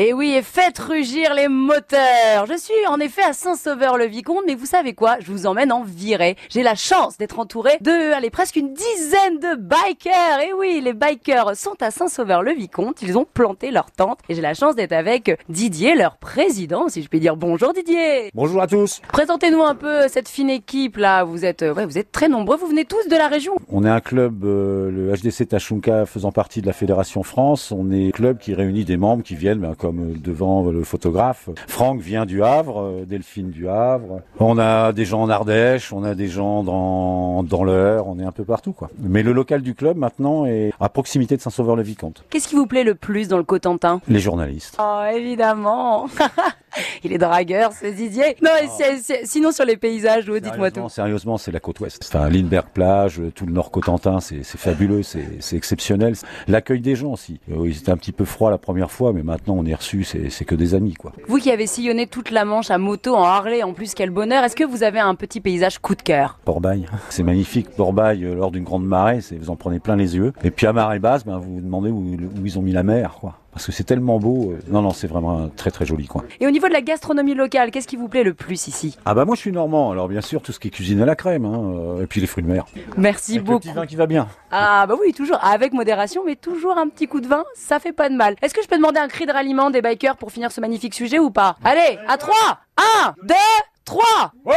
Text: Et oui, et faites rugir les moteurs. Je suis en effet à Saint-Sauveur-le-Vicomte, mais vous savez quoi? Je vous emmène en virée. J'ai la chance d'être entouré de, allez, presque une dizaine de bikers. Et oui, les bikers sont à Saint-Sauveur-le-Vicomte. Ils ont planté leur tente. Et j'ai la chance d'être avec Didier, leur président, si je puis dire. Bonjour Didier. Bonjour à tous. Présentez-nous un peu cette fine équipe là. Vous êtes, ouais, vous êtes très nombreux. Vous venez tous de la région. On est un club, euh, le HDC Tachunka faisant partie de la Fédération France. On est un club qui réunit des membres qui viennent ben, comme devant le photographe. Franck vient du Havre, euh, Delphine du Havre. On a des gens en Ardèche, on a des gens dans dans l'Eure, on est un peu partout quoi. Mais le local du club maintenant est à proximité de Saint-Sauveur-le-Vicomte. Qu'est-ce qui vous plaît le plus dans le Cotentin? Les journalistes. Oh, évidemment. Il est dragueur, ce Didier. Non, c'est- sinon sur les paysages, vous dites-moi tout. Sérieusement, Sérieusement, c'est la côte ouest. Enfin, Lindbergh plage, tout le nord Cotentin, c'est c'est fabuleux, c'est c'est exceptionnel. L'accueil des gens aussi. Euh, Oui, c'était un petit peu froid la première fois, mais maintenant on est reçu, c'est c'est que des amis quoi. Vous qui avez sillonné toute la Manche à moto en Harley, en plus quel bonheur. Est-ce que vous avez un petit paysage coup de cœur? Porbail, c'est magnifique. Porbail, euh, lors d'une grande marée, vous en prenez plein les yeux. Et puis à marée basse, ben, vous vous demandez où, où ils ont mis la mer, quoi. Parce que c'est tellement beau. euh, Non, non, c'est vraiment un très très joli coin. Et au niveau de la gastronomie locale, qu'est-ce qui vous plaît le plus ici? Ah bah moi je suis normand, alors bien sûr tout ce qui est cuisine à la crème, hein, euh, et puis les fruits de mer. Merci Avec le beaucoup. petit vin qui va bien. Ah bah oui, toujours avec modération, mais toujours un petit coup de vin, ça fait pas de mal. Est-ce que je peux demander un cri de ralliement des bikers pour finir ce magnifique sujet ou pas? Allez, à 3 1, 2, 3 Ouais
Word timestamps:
Et 0.00 0.12
oui, 0.12 0.30
et 0.30 0.42
faites 0.42 0.78
rugir 0.78 1.34
les 1.34 1.48
moteurs. 1.48 2.46
Je 2.46 2.56
suis 2.56 2.86
en 2.88 3.00
effet 3.00 3.24
à 3.24 3.32
Saint-Sauveur-le-Vicomte, 3.32 4.44
mais 4.46 4.54
vous 4.54 4.64
savez 4.64 4.92
quoi? 4.92 5.16
Je 5.18 5.32
vous 5.32 5.44
emmène 5.44 5.72
en 5.72 5.82
virée. 5.82 6.36
J'ai 6.50 6.62
la 6.62 6.76
chance 6.76 7.18
d'être 7.18 7.40
entouré 7.40 7.72
de, 7.80 8.14
allez, 8.14 8.30
presque 8.30 8.54
une 8.54 8.74
dizaine 8.74 9.40
de 9.40 9.56
bikers. 9.56 10.38
Et 10.48 10.52
oui, 10.52 10.80
les 10.80 10.92
bikers 10.92 11.56
sont 11.56 11.74
à 11.80 11.90
Saint-Sauveur-le-Vicomte. 11.90 13.02
Ils 13.02 13.18
ont 13.18 13.24
planté 13.24 13.72
leur 13.72 13.90
tente. 13.90 14.20
Et 14.28 14.36
j'ai 14.36 14.40
la 14.40 14.54
chance 14.54 14.76
d'être 14.76 14.92
avec 14.92 15.36
Didier, 15.48 15.96
leur 15.96 16.16
président, 16.18 16.88
si 16.88 17.02
je 17.02 17.08
puis 17.08 17.18
dire. 17.18 17.36
Bonjour 17.36 17.72
Didier. 17.72 18.30
Bonjour 18.34 18.62
à 18.62 18.68
tous. 18.68 19.00
Présentez-nous 19.08 19.64
un 19.64 19.74
peu 19.74 20.06
cette 20.06 20.28
fine 20.28 20.50
équipe 20.50 20.96
là. 20.96 21.24
Vous 21.24 21.44
êtes, 21.44 21.62
ouais, 21.62 21.86
vous 21.86 21.98
êtes 21.98 22.12
très 22.12 22.28
nombreux. 22.28 22.56
Vous 22.56 22.68
venez 22.68 22.84
tous 22.84 23.08
de 23.08 23.16
la 23.16 23.26
région. 23.26 23.54
On 23.68 23.84
est 23.84 23.90
un 23.90 24.00
club, 24.00 24.44
euh, 24.44 24.92
le 24.92 25.12
HDC 25.12 25.48
Tachunka 25.48 26.06
faisant 26.06 26.30
partie 26.30 26.62
de 26.62 26.68
la 26.68 26.72
Fédération 26.72 27.24
France. 27.24 27.72
On 27.72 27.90
est 27.90 28.06
un 28.06 28.10
club 28.12 28.38
qui 28.38 28.54
réunit 28.54 28.84
des 28.84 28.96
membres 28.96 29.24
qui 29.24 29.34
viennent 29.34 29.58
ben, 29.58 29.74
comme 29.88 30.18
devant 30.18 30.70
le 30.70 30.84
photographe. 30.84 31.48
Franck 31.66 32.00
vient 32.00 32.26
du 32.26 32.42
Havre, 32.42 32.82
euh, 32.82 33.04
Delphine 33.06 33.48
du 33.48 33.70
Havre. 33.70 34.20
On 34.38 34.58
a 34.58 34.92
des 34.92 35.06
gens 35.06 35.22
en 35.22 35.30
Ardèche, 35.30 35.94
on 35.94 36.04
a 36.04 36.14
des 36.14 36.28
gens 36.28 36.62
dans 36.62 37.42
dans 37.42 37.64
l'Eure, 37.64 38.06
on 38.06 38.18
est 38.18 38.24
un 38.24 38.32
peu 38.32 38.44
partout 38.44 38.72
quoi. 38.72 38.90
Mais 38.98 39.22
le 39.22 39.32
local 39.32 39.62
du 39.62 39.74
club 39.74 39.96
maintenant 39.96 40.44
est 40.44 40.72
à 40.78 40.90
proximité 40.90 41.38
de 41.38 41.40
Saint-Sauveur-le-Vicomte. 41.40 42.22
Qu'est-ce 42.28 42.48
qui 42.48 42.54
vous 42.54 42.66
plaît 42.66 42.84
le 42.84 42.96
plus 42.96 43.28
dans 43.28 43.38
le 43.38 43.44
Cotentin? 43.44 44.02
Les 44.08 44.20
journalistes. 44.20 44.76
Oh, 44.78 45.00
évidemment. 45.10 46.06
Il 47.04 47.12
est 47.12 47.18
dragueur, 47.18 47.72
ce 47.72 47.86
Didier. 47.86 48.36
Non, 48.42 48.50
c'est- 48.76 49.24
sinon 49.26 49.52
sur 49.52 49.64
les 49.64 49.76
paysages, 49.76 50.28
vous 50.28 50.38
dites-moi 50.40 50.70
tout. 50.70 50.88
Sérieusement, 50.88 51.08
Sérieusement, 51.08 51.38
c'est 51.38 51.52
la 51.52 51.60
côte 51.60 51.80
ouest. 51.80 52.02
Enfin, 52.12 52.28
Lindbergh 52.28 52.66
plage, 52.72 53.20
tout 53.34 53.46
le 53.46 53.52
nord 53.52 53.70
Cotentin, 53.70 54.20
c'est 54.20 54.42
c'est 54.44 54.58
fabuleux, 54.58 55.02
c'est 55.02 55.24
c'est 55.40 55.56
exceptionnel. 55.56 56.14
L'accueil 56.48 56.80
des 56.80 56.96
gens 56.96 57.12
aussi. 57.12 57.40
Euh, 57.50 57.54
Oui, 57.56 57.74
c'était 57.74 57.90
un 57.90 57.96
petit 57.96 58.12
peu 58.12 58.24
froid 58.24 58.50
la 58.50 58.58
première 58.58 58.90
fois, 58.90 59.12
mais 59.12 59.22
maintenant 59.22 59.54
on 59.58 59.64
est 59.66 59.74
reçu, 59.74 60.04
c'est 60.04 60.28
c'est 60.30 60.44
que 60.44 60.54
des 60.54 60.74
amis 60.74 60.94
quoi. 60.94 61.12
Vous 61.26 61.38
qui 61.38 61.50
avez 61.50 61.66
sillonné 61.66 62.06
toute 62.06 62.30
la 62.30 62.44
Manche 62.44 62.70
à 62.70 62.78
moto 62.78 63.14
en 63.14 63.24
Harley, 63.24 63.62
en 63.62 63.72
plus 63.72 63.94
quel 63.94 64.10
bonheur. 64.10 64.44
Est-ce 64.44 64.56
que 64.56 64.64
vous 64.64 64.82
avez 64.82 64.98
un 65.00 65.14
petit 65.14 65.40
paysage 65.40 65.78
coup 65.78 65.94
de 65.94 66.02
cœur? 66.02 66.38
Porbail, 66.44 66.86
c'est 67.08 67.22
magnifique. 67.22 67.70
Porbail, 67.70 68.24
euh, 68.24 68.34
lors 68.34 68.50
d'une 68.50 68.64
grande 68.64 68.86
marée, 68.86 69.20
vous 69.40 69.50
en 69.50 69.56
prenez 69.56 69.80
plein 69.80 69.96
les 69.96 70.16
yeux. 70.16 70.32
Et 70.44 70.50
puis 70.50 70.66
à 70.66 70.72
marée 70.72 70.98
basse, 70.98 71.24
ben, 71.24 71.38
vous 71.38 71.54
vous 71.54 71.60
demandez 71.60 71.90
où, 71.90 71.98
où 72.40 72.44
ils 72.46 72.58
ont 72.58 72.62
mis 72.62 72.72
la 72.72 72.82
mer, 72.82 73.16
quoi. 73.20 73.34
Parce 73.58 73.66
que 73.66 73.72
c'est 73.72 73.82
tellement 73.82 74.20
beau. 74.20 74.52
euh, 74.52 74.60
Non, 74.68 74.82
non, 74.82 74.90
c'est 74.90 75.08
vraiment 75.08 75.36
un 75.36 75.48
très 75.48 75.72
très 75.72 75.84
joli 75.84 76.06
coin. 76.06 76.22
Et 76.38 76.46
au 76.46 76.50
niveau 76.52 76.68
de 76.68 76.72
la 76.72 76.80
gastronomie 76.80 77.34
locale, 77.34 77.72
qu'est-ce 77.72 77.88
qui 77.88 77.96
vous 77.96 78.06
plaît 78.06 78.22
le 78.22 78.32
plus 78.32 78.68
ici? 78.68 78.96
Ah 79.04 79.14
bah 79.14 79.24
moi 79.24 79.34
je 79.34 79.40
suis 79.40 79.50
normand, 79.50 79.90
alors 79.90 80.06
bien 80.06 80.20
sûr 80.20 80.40
tout 80.42 80.52
ce 80.52 80.60
qui 80.60 80.68
est 80.68 80.70
cuisine 80.70 81.02
à 81.02 81.06
la 81.06 81.16
crème, 81.16 81.44
hein, 81.44 81.60
euh, 81.74 82.02
et 82.04 82.06
puis 82.06 82.20
les 82.20 82.28
fruits 82.28 82.44
de 82.44 82.48
mer. 82.48 82.66
Merci 82.96 83.32
Avec 83.32 83.42
le 83.42 83.46
beaucoup. 83.52 83.58
petit 83.66 83.72
vin 83.72 83.84
qui 83.84 83.96
va 83.96 84.06
bien. 84.06 84.28
Ah 84.52 84.86
bah 84.86 84.94
oui, 85.04 85.12
toujours 85.12 85.44
avec 85.44 85.72
modération, 85.72 86.22
mais 86.24 86.36
toujours 86.36 86.78
un 86.78 86.86
petit 86.88 87.08
coup 87.08 87.20
de 87.20 87.26
vin, 87.26 87.42
ça 87.56 87.80
fait 87.80 87.90
pas 87.92 88.08
de 88.08 88.14
mal. 88.14 88.36
Est-ce 88.42 88.54
que 88.54 88.62
je 88.62 88.68
peux 88.68 88.76
demander 88.76 89.00
un 89.00 89.08
cri 89.08 89.26
de 89.26 89.32
ralliement 89.32 89.70
des 89.70 89.82
bikers 89.82 90.16
pour 90.16 90.30
finir 90.30 90.52
ce 90.52 90.60
magnifique 90.60 90.94
sujet 90.94 91.18
ou 91.18 91.30
pas? 91.30 91.56
Allez, 91.64 91.98
à 92.06 92.16
3 92.16 92.32
1, 93.06 93.14
2, 93.24 93.34
3 93.84 94.04
Ouais 94.44 94.54